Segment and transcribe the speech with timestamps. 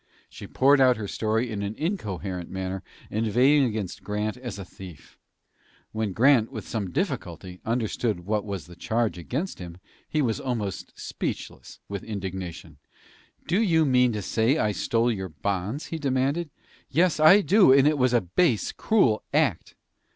[0.29, 5.15] She poured out her story in an incoherent manner, inveighing against Grant as a thief.
[5.91, 9.77] When Grant, with some difficulty, understood what was the charge against him,
[10.09, 12.79] he was almost speechless with indignation.
[13.45, 16.49] "Do you mean to say I stole your bonds?" he demanded.
[16.89, 19.75] "Yes, I do; and it was a base, cruel act."